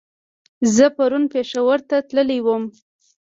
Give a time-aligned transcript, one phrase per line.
[0.75, 2.63] زه پرون پېښور ته تللی ووم